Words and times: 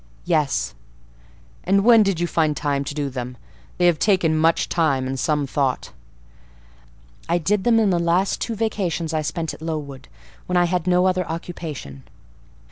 "Yes." 0.25 0.73
"And 1.63 1.83
when 1.83 2.01
did 2.01 2.19
you 2.19 2.25
find 2.25 2.57
time 2.57 2.83
to 2.85 2.95
do 2.95 3.07
them? 3.07 3.37
They 3.77 3.85
have 3.85 3.99
taken 3.99 4.35
much 4.35 4.67
time, 4.67 5.05
and 5.05 5.19
some 5.19 5.45
thought." 5.45 5.91
"I 7.29 7.37
did 7.37 7.65
them 7.65 7.79
in 7.79 7.91
the 7.91 7.99
last 7.99 8.41
two 8.41 8.55
vacations 8.55 9.13
I 9.13 9.21
spent 9.21 9.53
at 9.53 9.61
Lowood, 9.61 10.07
when 10.47 10.57
I 10.57 10.65
had 10.65 10.87
no 10.87 11.05
other 11.05 11.23
occupation." 11.29 12.01